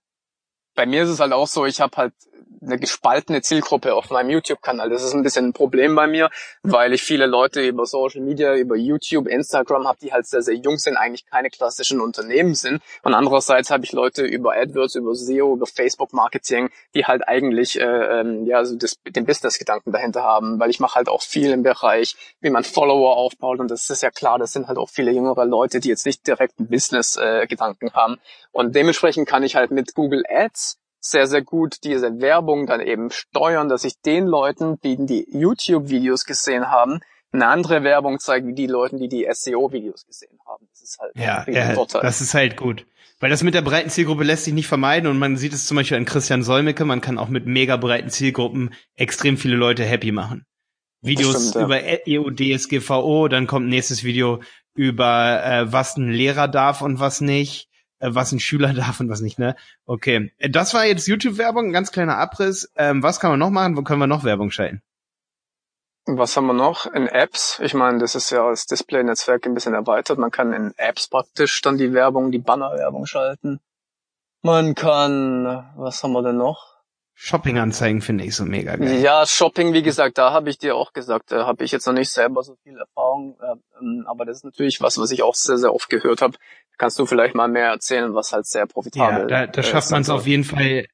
[0.75, 2.15] Bei mir ist es halt auch so, ich habe halt
[2.63, 4.91] eine gespaltene Zielgruppe auf meinem YouTube-Kanal.
[4.91, 6.31] Das ist ein bisschen ein Problem bei mir,
[6.63, 10.55] weil ich viele Leute über Social Media, über YouTube, Instagram habe, die halt sehr, sehr
[10.57, 12.83] jung sind, eigentlich keine klassischen Unternehmen sind.
[13.03, 18.21] Und andererseits habe ich Leute über AdWords, über SEO, über Facebook-Marketing, die halt eigentlich äh,
[18.21, 21.63] ähm, ja so das, den Business-Gedanken dahinter haben, weil ich mache halt auch viel im
[21.63, 23.61] Bereich, wie man Follower aufbaut.
[23.61, 26.27] Und das ist ja klar, das sind halt auch viele jüngere Leute, die jetzt nicht
[26.27, 28.19] direkt einen Business-Gedanken äh, haben.
[28.53, 33.11] Und dementsprechend kann ich halt mit Google Ads sehr, sehr gut diese Werbung dann eben
[33.11, 37.01] steuern, dass ich den Leuten, die die YouTube-Videos gesehen haben,
[37.33, 40.67] eine andere Werbung zeige, wie die Leuten, die die SEO-Videos gesehen haben.
[40.73, 42.03] Das ist halt ja, ein ja, Vorteil.
[42.03, 42.87] Das ist halt gut.
[43.21, 45.77] Weil das mit der breiten Zielgruppe lässt sich nicht vermeiden und man sieht es zum
[45.77, 50.11] Beispiel an Christian Solmecke, man kann auch mit mega breiten Zielgruppen extrem viele Leute happy
[50.11, 50.47] machen.
[51.03, 54.41] Videos stimmt, über EU, DSGVO, dann kommt nächstes Video
[54.75, 57.70] über äh, was ein Lehrer darf und was nicht
[58.01, 59.57] was ein Schüler darf und was nicht, ne?
[59.87, 60.33] Okay.
[60.39, 62.71] Äh, das war jetzt YouTube-Werbung, ein ganz kleiner Abriss.
[62.77, 63.77] Ähm, was kann man noch machen?
[63.77, 64.83] Wo können wir noch Werbung schalten?
[66.07, 66.87] Was haben wir noch?
[66.87, 67.61] In Apps.
[67.63, 70.19] Ich meine, das ist ja das Display-Netzwerk ein bisschen erweitert.
[70.19, 73.61] Man kann in Apps praktisch dann die Werbung, die Banner-Werbung schalten.
[74.43, 76.71] Man kann, was haben wir denn noch?
[77.23, 78.99] Shopping-Anzeigen finde ich so mega geil.
[79.03, 81.93] Ja, Shopping, wie gesagt, da habe ich dir auch gesagt, da habe ich jetzt noch
[81.93, 85.35] nicht selber so viel Erfahrung, äh, ähm, aber das ist natürlich was, was ich auch
[85.35, 86.39] sehr, sehr oft gehört habe.
[86.81, 89.31] Kannst du vielleicht mal mehr erzählen, was halt sehr profitabel ist?
[89.31, 90.87] Ja, da, da schafft man es auf jeden Fall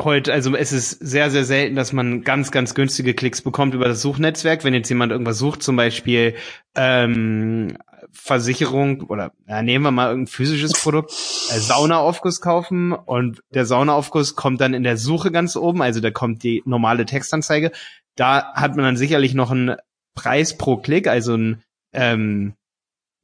[0.00, 3.86] heute, also es ist sehr, sehr selten, dass man ganz, ganz günstige Klicks bekommt über
[3.86, 4.64] das Suchnetzwerk.
[4.64, 6.36] Wenn jetzt jemand irgendwas sucht, zum Beispiel
[6.74, 7.76] ähm,
[8.10, 14.36] Versicherung oder ja, nehmen wir mal irgendein physisches Produkt, äh, Saunaaufguss kaufen und der Saunaaufguss
[14.36, 17.72] kommt dann in der Suche ganz oben, also da kommt die normale Textanzeige.
[18.16, 19.76] Da hat man dann sicherlich noch einen
[20.14, 22.54] Preis pro Klick, also ein ähm,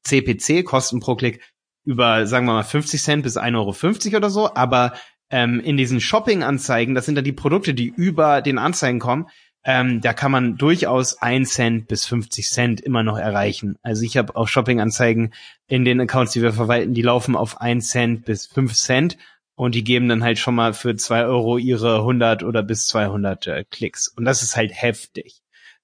[0.04, 1.40] CPC, Kosten pro Klick
[1.86, 4.92] über, sagen wir mal, 50 Cent bis 1,50 Euro oder so, aber
[5.30, 9.28] ähm, in diesen Shopping-Anzeigen, das sind dann die Produkte, die über den Anzeigen kommen,
[9.64, 13.76] ähm, da kann man durchaus ein Cent bis 50 Cent immer noch erreichen.
[13.82, 15.32] Also ich habe auch Shopping-Anzeigen
[15.66, 19.16] in den Accounts, die wir verwalten, die laufen auf ein Cent bis fünf Cent
[19.56, 23.46] und die geben dann halt schon mal für zwei Euro ihre 100 oder bis 200
[23.46, 24.06] äh, Klicks.
[24.06, 25.40] Und das ist halt heftig.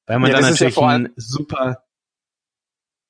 [0.06, 1.82] Weil man ja, dann natürlich ja ein super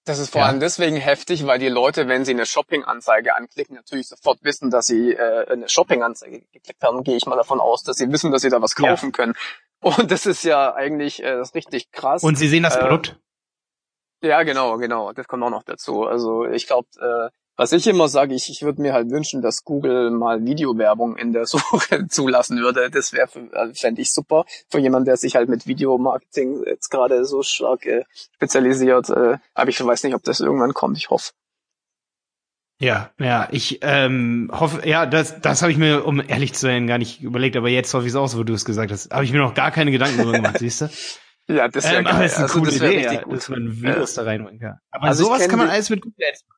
[0.04, 0.48] das ist vor ja.
[0.48, 4.86] allem deswegen heftig, weil die Leute, wenn sie eine Shopping-Anzeige anklicken, natürlich sofort wissen, dass
[4.86, 7.04] sie äh, eine Shopping-Anzeige geklickt haben.
[7.04, 9.12] Gehe ich mal davon aus, dass sie wissen, dass sie da was kaufen ja.
[9.12, 9.34] können.
[9.80, 12.24] Und das ist ja eigentlich äh, das ist richtig krass.
[12.24, 13.16] Und sie sehen das äh, Produkt.
[14.22, 15.12] Ja, genau, genau.
[15.12, 16.04] Das kommt auch noch dazu.
[16.04, 17.30] Also ich glaube, äh,
[17.62, 21.33] was ich immer sage, ich, ich würde mir halt wünschen, dass Google mal Videowerbung in
[21.33, 22.90] der Suche zulassen würde.
[22.90, 27.25] Das wäre, äh, fände ich super für jemanden, der sich halt mit Videomarketing jetzt gerade
[27.25, 29.11] so stark äh, spezialisiert.
[29.11, 30.98] Äh, aber ich weiß nicht, ob das irgendwann kommt.
[30.98, 31.31] Ich hoffe.
[32.81, 36.88] Ja, ja, ich ähm, hoffe, ja, das, das habe ich mir, um ehrlich zu sein,
[36.88, 39.12] gar nicht überlegt, aber jetzt hoffe ich es auch so, wo du es gesagt hast.
[39.12, 40.88] Habe ich mir noch gar keine Gedanken darüber gemacht, siehst du?
[41.46, 42.27] Ja, das wäre ähm, geil.
[42.27, 44.22] ist eine also, coole Idee, ja, dass man Videos ja.
[44.25, 44.79] da reinbringen kann.
[44.90, 46.51] Aber also sowas kann man alles mit Google Ads machen.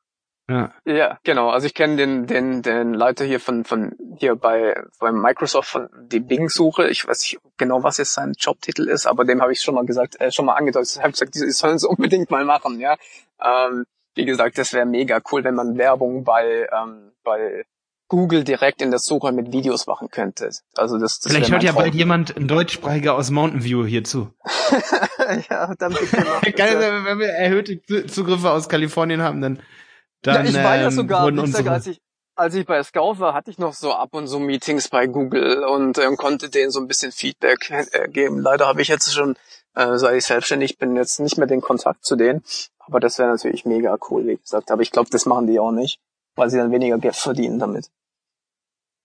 [0.47, 0.71] Ja.
[0.85, 1.49] ja, genau.
[1.49, 5.89] Also ich kenne den, den, den Leiter hier von, von hier bei, bei Microsoft von
[6.07, 6.87] die Bing-Suche.
[6.87, 9.85] Ich weiß nicht genau, was jetzt sein Jobtitel ist, aber dem habe ich schon mal
[9.85, 10.91] gesagt, äh, schon mal angedeutet.
[10.97, 12.95] Ich habe gesagt, die sollen es unbedingt mal machen, ja.
[13.43, 17.65] Ähm, wie gesagt, das wäre mega cool, wenn man Werbung bei, ähm, bei
[18.07, 20.51] Google direkt in der Suche mit Videos machen könnte.
[20.75, 24.31] Also das, das Vielleicht hört ja bald jemand, ein Deutschsprachiger aus Mountain View hier zu.
[25.49, 25.93] ja, dann.
[26.55, 29.59] Geil, wenn wir erhöhte Zugriffe aus Kalifornien haben, dann
[30.27, 31.71] dann, ja, ich war ja ähm, sogar, ähm, unsere...
[31.71, 32.01] als ich
[32.37, 35.63] als ich bei Scout war, hatte ich noch so ab und so Meetings bei Google
[35.63, 38.39] und ähm, konnte denen so ein bisschen Feedback äh, geben.
[38.39, 39.35] Leider habe ich jetzt schon,
[39.73, 42.43] äh, seit ich selbstständig bin, jetzt nicht mehr den Kontakt zu denen.
[42.79, 44.69] Aber das wäre natürlich mega cool, wie gesagt.
[44.69, 45.99] Aber ich glaube, das machen die auch nicht,
[46.35, 47.89] weil sie dann weniger Geld verdienen damit.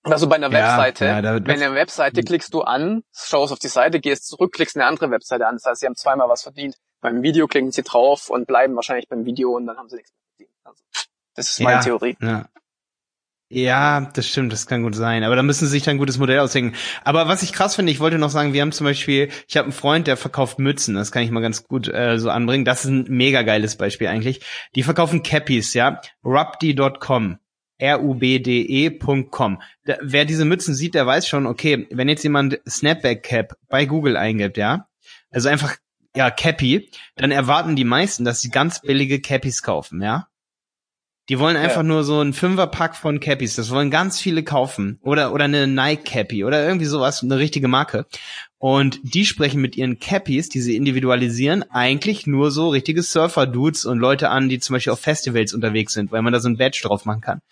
[0.02, 3.58] Also bei einer ja, Webseite, ja, da, wenn eine Webseite klickst du an, schaust auf
[3.58, 5.56] die Seite, gehst zurück, klickst eine andere Webseite an.
[5.56, 6.76] Das heißt, sie haben zweimal was verdient.
[7.02, 10.12] Beim Video klicken sie drauf und bleiben wahrscheinlich beim Video und dann haben sie nichts
[10.12, 10.58] mehr verdient.
[10.64, 10.82] Also
[11.34, 12.16] das ist meine ja, Theorie.
[12.20, 12.46] Ja.
[13.52, 15.24] Ja, das stimmt, das kann gut sein.
[15.24, 16.76] Aber da müssen sie sich dann ein gutes Modell ausdenken.
[17.02, 19.64] Aber was ich krass finde, ich wollte noch sagen, wir haben zum Beispiel, ich habe
[19.64, 22.64] einen Freund, der verkauft Mützen, das kann ich mal ganz gut äh, so anbringen.
[22.64, 24.40] Das ist ein mega geiles Beispiel eigentlich.
[24.76, 26.00] Die verkaufen Cappies, ja.
[26.24, 27.38] Rubdi.com.
[27.78, 29.62] R-U-B-D-E.com.
[30.00, 34.16] Wer diese Mützen sieht, der weiß schon, okay, wenn jetzt jemand Snapback Cap bei Google
[34.16, 34.86] eingibt, ja,
[35.30, 35.76] also einfach,
[36.14, 40.28] ja, Cappy, dann erwarten die meisten, dass sie ganz billige Cappies kaufen, ja.
[41.30, 41.82] Die wollen einfach ja.
[41.84, 43.54] nur so ein Fünferpack von Cappies.
[43.54, 44.98] Das wollen ganz viele kaufen.
[45.00, 48.06] Oder, oder eine Nike Cappy oder irgendwie sowas, eine richtige Marke.
[48.58, 54.00] Und die sprechen mit ihren Cappies, die sie individualisieren, eigentlich nur so richtige Surfer-Dudes und
[54.00, 56.80] Leute an, die zum Beispiel auf Festivals unterwegs sind, weil man da so ein Badge
[56.82, 57.42] drauf machen kann.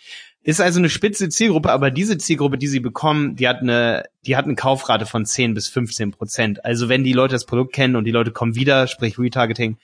[0.42, 4.34] Ist also eine spitze Zielgruppe, aber diese Zielgruppe, die sie bekommen, die hat eine, die
[4.34, 6.64] hat eine Kaufrate von 10 bis 15 Prozent.
[6.64, 9.76] Also wenn die Leute das Produkt kennen und die Leute kommen wieder, sprich Retargeting,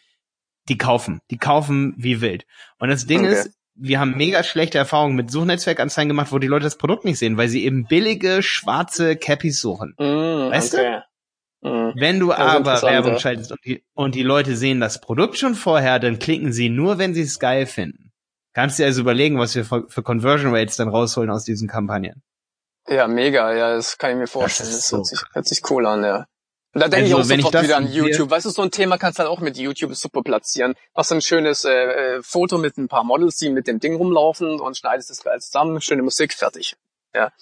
[0.68, 1.20] die kaufen.
[1.30, 2.44] Die kaufen wie wild.
[2.80, 3.35] Und das Ding okay.
[3.35, 7.18] ist, wir haben mega schlechte Erfahrungen mit Suchnetzwerkanzeigen gemacht, wo die Leute das Produkt nicht
[7.18, 9.94] sehen, weil sie eben billige, schwarze Cappies suchen.
[9.98, 11.00] Mm, weißt okay.
[11.62, 11.68] du?
[11.68, 11.94] Mhm.
[11.96, 15.98] Wenn du aber Werbung schaltest und die, und die Leute sehen das Produkt schon vorher,
[15.98, 18.12] dann klicken sie nur, wenn sie es geil finden.
[18.52, 22.22] Kannst dir also überlegen, was wir für, für Conversion Rates dann rausholen aus diesen Kampagnen.
[22.87, 24.68] Ja, mega, ja, das kann ich mir vorstellen.
[24.68, 26.26] Das, das so hört, sich, hört sich cool an, ja.
[26.74, 28.30] Und da denke also, ich auch sofort ich wieder an YouTube.
[28.30, 30.74] Weißt du, so ein Thema kannst du halt auch mit YouTube super platzieren.
[30.94, 34.60] Machst ein schönes äh, äh, Foto mit ein paar Models, die mit dem Ding rumlaufen
[34.60, 36.74] und schneidest das geil zusammen, schöne Musik, fertig.
[37.14, 37.32] Ja,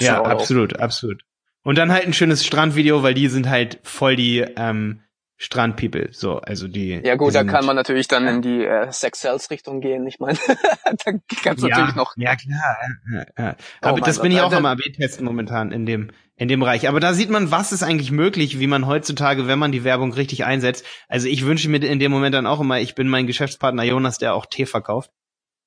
[0.00, 0.80] ja absolut, auch.
[0.80, 1.22] absolut.
[1.62, 5.00] Und dann halt ein schönes Strandvideo, weil die sind halt voll die ähm,
[5.36, 7.00] Strandpeople, so, also die.
[7.02, 10.06] Ja gut, die da kann man natürlich dann in die äh, Sex Sales Richtung gehen.
[10.06, 10.38] Ich meine,
[10.84, 12.14] da kannst du ja, natürlich noch.
[12.16, 12.76] Ja klar,
[13.12, 13.56] ja, ja.
[13.82, 16.60] Oh aber oh das bin ich auch am AB testen momentan in dem in dem
[16.60, 16.88] Bereich.
[16.88, 20.12] Aber da sieht man, was ist eigentlich möglich, wie man heutzutage, wenn man die Werbung
[20.12, 20.84] richtig einsetzt.
[21.08, 24.18] Also ich wünsche mir in dem Moment dann auch immer, ich bin mein Geschäftspartner Jonas,
[24.18, 25.10] der auch Tee verkauft.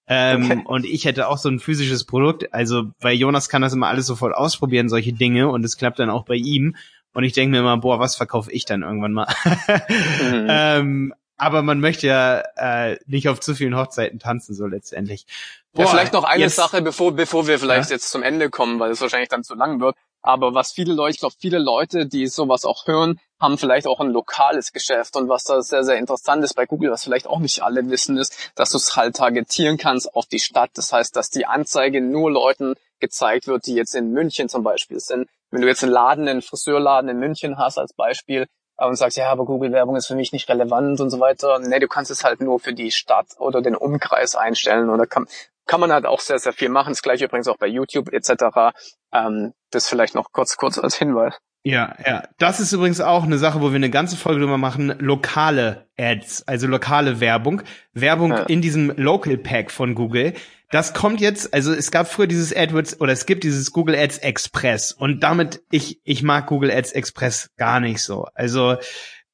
[0.10, 0.64] Ähm, okay.
[0.66, 4.06] Und ich hätte auch so ein physisches Produkt, also weil Jonas kann das immer alles
[4.06, 6.76] sofort ausprobieren, solche Dinge, und es klappt dann auch bei ihm.
[7.14, 9.28] Und ich denke mir immer, boah, was verkaufe ich dann irgendwann mal?
[9.46, 10.48] mhm.
[10.50, 15.26] ähm, aber man möchte ja äh, nicht auf zu vielen Hochzeiten tanzen, so letztendlich.
[15.74, 17.96] Boah, ja, vielleicht noch eine jetzt, Sache, bevor, bevor wir vielleicht ja?
[17.96, 19.96] jetzt zum Ende kommen, weil es wahrscheinlich dann zu lang wird.
[20.22, 24.00] Aber was viele Leute, ich glaube, viele Leute, die sowas auch hören, haben vielleicht auch
[24.00, 25.16] ein lokales Geschäft.
[25.16, 28.18] Und was da sehr, sehr interessant ist bei Google, was vielleicht auch nicht alle wissen,
[28.18, 30.72] ist, dass du es halt targetieren kannst auf die Stadt.
[30.74, 35.00] Das heißt, dass die Anzeige nur Leuten gezeigt wird, die jetzt in München zum Beispiel
[35.00, 35.30] sind.
[35.52, 39.18] Wenn du jetzt einen Laden, einen Friseurladen in München hast als Beispiel, äh, und sagst,
[39.18, 41.60] ja, aber Google-Werbung ist für mich nicht relevant und so weiter.
[41.60, 45.28] Nee, du kannst es halt nur für die Stadt oder den Umkreis einstellen oder kann,
[45.68, 46.90] kann man halt auch sehr, sehr viel machen.
[46.90, 48.74] Das gleiche übrigens auch bei YouTube etc.
[49.14, 51.38] Ähm, das vielleicht noch kurz, kurz als Hinweis.
[51.64, 52.24] Ja, ja.
[52.38, 54.96] Das ist übrigens auch eine Sache, wo wir eine ganze Folge drüber machen.
[55.00, 57.62] Lokale Ads, also lokale Werbung.
[57.94, 58.44] Werbung ja.
[58.44, 60.34] in diesem Local Pack von Google.
[60.70, 64.20] Das kommt jetzt, also es gab früher dieses AdWords oder es gibt dieses Google Ads
[64.20, 68.28] Express und damit, ich, ich mag Google Ads Express gar nicht so.
[68.34, 68.76] Also,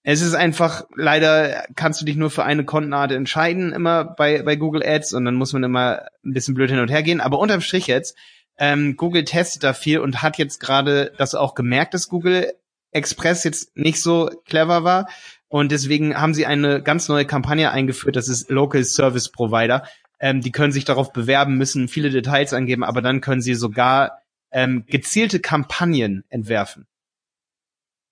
[0.04, 4.58] es ist einfach, leider kannst du dich nur für eine Kontenart entscheiden, immer bei, bei
[4.58, 7.22] Google Ads, und dann muss man immer ein bisschen blöd hin und her gehen.
[7.22, 8.18] Aber unterm Strich jetzt,
[8.58, 12.54] ähm, Google testet da viel und hat jetzt gerade das auch gemerkt, dass Google
[12.92, 15.08] Express jetzt nicht so clever war.
[15.48, 19.88] Und deswegen haben sie eine ganz neue Kampagne eingeführt, das ist Local Service Provider.
[20.20, 24.20] Ähm, die können sich darauf bewerben, müssen viele Details angeben, aber dann können sie sogar
[24.52, 26.88] ähm, gezielte Kampagnen entwerfen.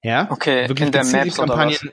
[0.03, 0.27] Ja?
[0.29, 1.91] Okay, wirklich in der Maps Kampagnen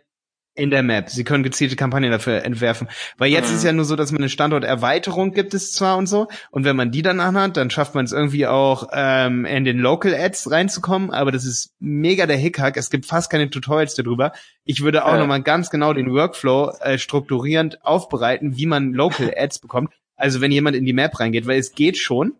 [0.59, 1.09] in der Map.
[1.09, 2.89] Sie können gezielte Kampagnen dafür entwerfen.
[3.17, 3.57] Weil jetzt mhm.
[3.57, 6.27] ist ja nur so, dass man eine Standorterweiterung gibt es zwar und so.
[6.51, 9.79] Und wenn man die dann anhat, dann schafft man es irgendwie auch ähm, in den
[9.79, 11.13] Local Ads reinzukommen.
[11.13, 12.77] Aber das ist mega der Hickhack.
[12.77, 14.33] Es gibt fast keine Tutorials darüber.
[14.65, 15.19] Ich würde auch äh.
[15.19, 19.93] nochmal ganz genau den Workflow äh, strukturierend aufbereiten, wie man Local Ads bekommt.
[20.17, 22.35] Also wenn jemand in die Map reingeht, weil es geht schon.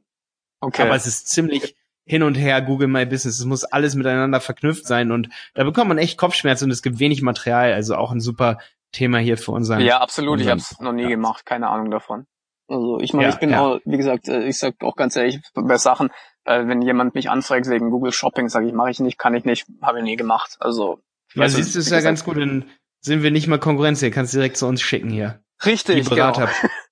[0.61, 0.83] Okay.
[0.83, 1.77] Aber es ist ziemlich
[2.09, 3.39] hin und her Google My Business.
[3.39, 6.99] Es muss alles miteinander verknüpft sein und da bekommt man echt Kopfschmerzen und es gibt
[6.99, 7.73] wenig Material.
[7.73, 8.59] Also auch ein super
[8.93, 9.81] Thema hier für unseren.
[9.81, 10.33] Ja, absolut.
[10.33, 11.09] Unseren, ich habe es noch nie ja.
[11.09, 11.45] gemacht.
[11.45, 12.27] Keine Ahnung davon.
[12.67, 13.61] Also ich meine, ja, ich bin ja.
[13.61, 16.11] auch, wie gesagt, äh, ich sag auch ganz ehrlich, bei Sachen,
[16.45, 19.45] äh, wenn jemand mich anfragt wegen Google Shopping, sage ich, mache ich nicht, kann ich
[19.45, 20.57] nicht, habe ich nie gemacht.
[20.61, 21.01] Also
[21.35, 22.65] ja, siehst du, ist ja ganz gut, dann
[23.01, 25.43] sind wir nicht mal Konkurrenz hier, kannst direkt zu uns schicken hier.
[25.65, 26.49] Richtig, Die Berater.
[26.61, 26.73] Genau.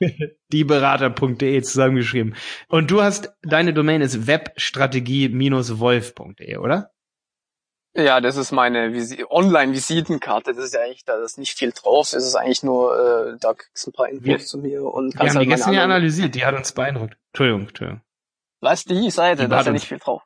[0.52, 2.34] dieberater.de zusammengeschrieben.
[2.68, 6.90] Und du hast, deine Domain ist webstrategie-wolf.de, oder?
[7.96, 10.52] Ja, das ist meine Visi Online-Visitenkarte.
[10.52, 12.12] Das ist ja eigentlich, da ist nicht viel drauf.
[12.12, 15.16] Es ist eigentlich nur, äh, da kriegst du ein paar Infos wir, zu mir und
[15.16, 17.16] kannst Wir haben halt die gestern ja analysiert, die hat uns beeindruckt.
[17.32, 18.02] Entschuldigung, Entschuldigung.
[18.60, 20.22] Was, die Seite, die da ist ja nicht viel drauf.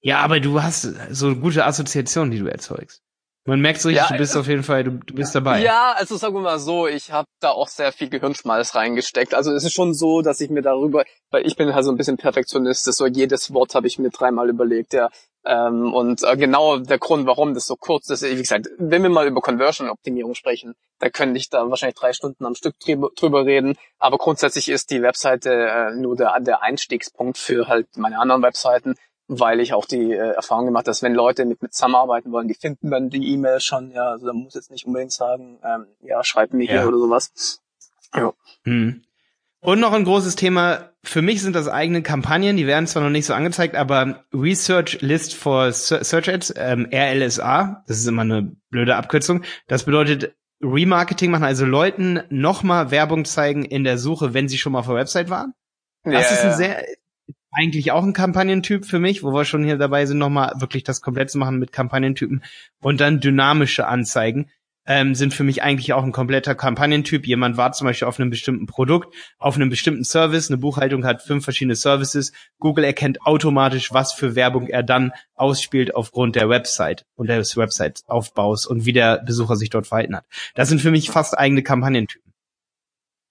[0.00, 3.02] Ja, aber du hast so gute Assoziationen, die du erzeugst.
[3.46, 5.62] Man merkt so richtig, ja, du bist auf jeden Fall, du, du bist dabei.
[5.62, 9.34] Ja, also sagen wir mal so, ich habe da auch sehr viel Gehirnschmalz reingesteckt.
[9.34, 11.96] Also es ist schon so, dass ich mir darüber, weil ich bin halt so ein
[11.96, 15.10] bisschen Perfektionist, so jedes Wort habe ich mir dreimal überlegt, ja.
[15.44, 19.10] Ähm, und äh, genau der Grund, warum das so kurz ist, wie gesagt, wenn wir
[19.10, 23.44] mal über Conversion-Optimierung sprechen, da könnte ich da wahrscheinlich drei Stunden am Stück drüber, drüber
[23.44, 23.76] reden.
[24.00, 28.96] Aber grundsätzlich ist die Webseite äh, nur der, der Einstiegspunkt für halt meine anderen Webseiten
[29.28, 32.48] weil ich auch die äh, Erfahrung gemacht habe, dass wenn Leute mit mir zusammenarbeiten wollen,
[32.48, 35.86] die finden dann die E-Mail schon, ja, also da muss jetzt nicht unbedingt sagen, ähm,
[36.00, 36.80] ja, schreib mir ja.
[36.80, 37.60] hier oder sowas.
[38.14, 38.32] Ja.
[38.64, 39.02] Hm.
[39.60, 43.10] Und noch ein großes Thema, für mich sind das eigene Kampagnen, die werden zwar noch
[43.10, 48.52] nicht so angezeigt, aber Research List for Search Ads, ähm, RLSA, das ist immer eine
[48.70, 54.48] blöde Abkürzung, das bedeutet Remarketing machen, also Leuten nochmal Werbung zeigen in der Suche, wenn
[54.48, 55.52] sie schon mal auf der Website waren.
[56.04, 56.84] Das ja, ist ein sehr,
[57.56, 61.00] eigentlich auch ein Kampagnentyp für mich, wo wir schon hier dabei sind, nochmal wirklich das
[61.00, 62.44] komplett zu machen mit Kampagnentypen
[62.82, 64.50] und dann dynamische Anzeigen
[64.86, 67.26] ähm, sind für mich eigentlich auch ein kompletter Kampagnentyp.
[67.26, 70.50] Jemand war zum Beispiel auf einem bestimmten Produkt, auf einem bestimmten Service.
[70.50, 72.32] Eine Buchhaltung hat fünf verschiedene Services.
[72.58, 78.66] Google erkennt automatisch, was für Werbung er dann ausspielt aufgrund der Website und des Website-Aufbaus
[78.66, 80.26] und wie der Besucher sich dort verhalten hat.
[80.54, 82.32] Das sind für mich fast eigene Kampagnentypen.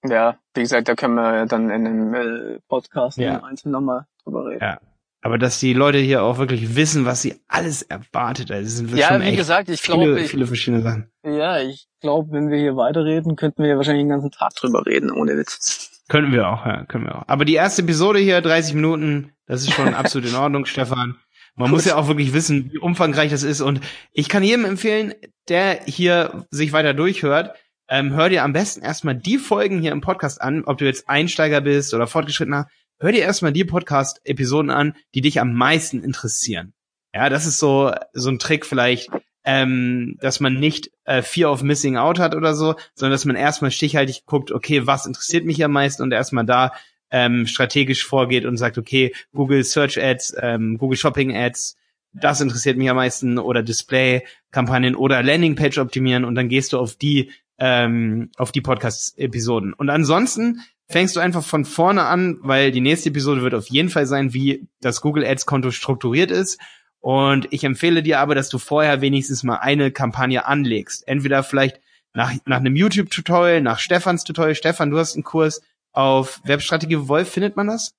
[0.08, 3.44] Ja, wie gesagt, da können wir dann in einem äh, Podcast ja.
[3.44, 4.62] einzeln nochmal drüber reden.
[4.62, 4.80] Ja.
[5.22, 8.52] Aber dass die Leute hier auch wirklich wissen, was sie alles erwartet.
[8.52, 11.10] Also sind ja, wie gesagt, ich glaube, viele, viele verschiedene Sachen.
[11.24, 15.10] Ja, ich glaube, wenn wir hier weiterreden, könnten wir wahrscheinlich den ganzen Tag drüber reden,
[15.10, 16.04] ohne Witz.
[16.10, 17.24] Könnten wir auch, ja, können wir auch.
[17.28, 21.18] Aber die erste Episode hier, 30 Minuten, das ist schon absolut in Ordnung, Stefan.
[21.56, 21.78] Man Gut.
[21.78, 23.62] muss ja auch wirklich wissen, wie umfangreich das ist.
[23.62, 23.80] Und
[24.12, 25.16] ich kann jedem empfehlen,
[25.50, 27.56] der hier sich weiter durchhört,
[27.88, 31.10] ähm, hör dir am besten erstmal die Folgen hier im Podcast an, ob du jetzt
[31.10, 32.68] Einsteiger bist oder Fortgeschrittener
[33.00, 36.74] hör dir erstmal die Podcast-Episoden an, die dich am meisten interessieren.
[37.14, 39.10] Ja, das ist so, so ein Trick vielleicht,
[39.46, 43.36] ähm, dass man nicht äh, Fear of Missing Out hat oder so, sondern dass man
[43.36, 46.74] erstmal stichhaltig guckt, okay, was interessiert mich am meisten und erstmal da
[47.12, 51.78] ähm, strategisch vorgeht und sagt, okay, Google Search Ads, ähm, Google Shopping Ads,
[52.12, 56.96] das interessiert mich am meisten oder Display-Kampagnen oder Landingpage optimieren und dann gehst du auf
[56.96, 59.74] die ähm, auf die Podcast-Episoden.
[59.74, 63.89] Und ansonsten fängst du einfach von vorne an, weil die nächste Episode wird auf jeden
[63.89, 66.60] Fall sein, wie das Google Ads Konto strukturiert ist.
[67.00, 71.08] Und ich empfehle dir aber, dass du vorher wenigstens mal eine Kampagne anlegst.
[71.08, 71.80] Entweder vielleicht
[72.13, 74.56] nach, nach einem YouTube-Tutorial, nach Stefans Tutorial.
[74.56, 77.94] Stefan, du hast einen Kurs auf Webstrategie Wolf, findet man das?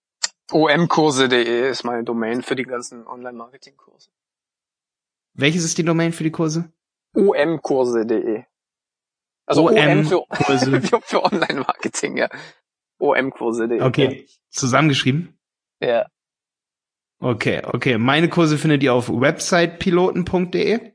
[0.51, 4.11] omkurse.de ist meine Domain für die ganzen Online-Marketing-Kurse.
[5.35, 6.71] Welches ist die Domain für die Kurse?
[7.15, 8.45] omkurse.de.
[9.47, 12.29] Also OM, für, für, Online-Marketing, ja
[12.99, 13.81] omkurse.de.
[13.81, 15.39] Okay, zusammengeschrieben?
[15.81, 16.07] Ja.
[17.19, 17.99] Okay, okay.
[17.99, 20.93] Meine Kurse findet ihr auf websitepiloten.de.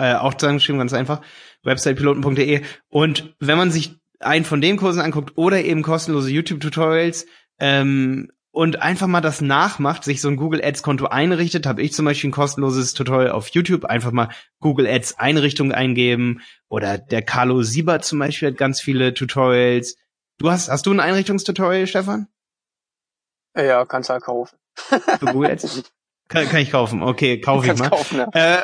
[0.00, 1.22] Äh, auch zusammengeschrieben, ganz einfach.
[1.64, 2.62] websitepiloten.de.
[2.88, 7.26] Und wenn man sich einen von den Kursen anguckt oder eben kostenlose YouTube-Tutorials
[7.60, 11.92] ähm, und einfach mal das nachmacht, sich so ein Google Ads Konto einrichtet, habe ich
[11.92, 14.30] zum Beispiel ein kostenloses Tutorial auf YouTube, einfach mal
[14.60, 19.96] Google Ads Einrichtung eingeben oder der Carlo Siebert zum Beispiel hat ganz viele Tutorials.
[20.38, 22.28] Du hast, hast du ein Einrichtungstutorial, Stefan?
[23.56, 24.56] Ja, kannst halt kaufen.
[26.28, 27.02] kann, kann ich kaufen.
[27.02, 27.90] Okay, kaufe ich mal.
[27.90, 28.28] Kaufen, ja.
[28.32, 28.62] äh,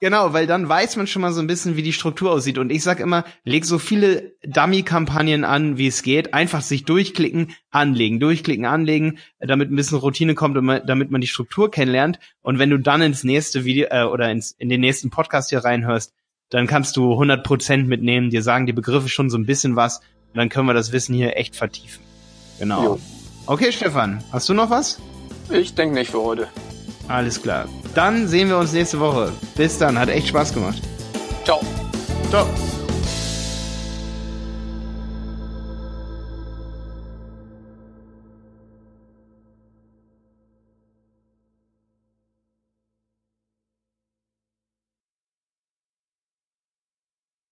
[0.00, 2.58] genau, weil dann weiß man schon mal so ein bisschen, wie die Struktur aussieht.
[2.58, 6.34] Und ich sag immer, leg so viele Dummy-Kampagnen an, wie es geht.
[6.34, 11.26] Einfach sich durchklicken, anlegen, durchklicken, anlegen, damit ein bisschen Routine kommt und damit man die
[11.26, 12.18] Struktur kennenlernt.
[12.42, 15.64] Und wenn du dann ins nächste Video äh, oder ins, in den nächsten Podcast hier
[15.64, 16.12] reinhörst,
[16.50, 20.36] dann kannst du 100% mitnehmen, dir sagen die Begriffe schon so ein bisschen was und
[20.36, 22.02] dann können wir das Wissen hier echt vertiefen.
[22.58, 22.84] Genau.
[22.84, 23.00] Jo.
[23.46, 25.00] Okay, Stefan, hast du noch was?
[25.50, 26.48] Ich denke nicht für heute.
[27.08, 27.66] Alles klar.
[27.94, 29.32] Dann sehen wir uns nächste Woche.
[29.56, 30.82] Bis dann, hat echt Spaß gemacht.
[31.44, 31.60] Ciao.
[32.30, 32.46] Ciao.